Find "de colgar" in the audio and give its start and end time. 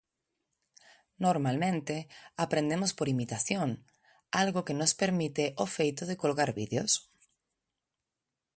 6.09-6.49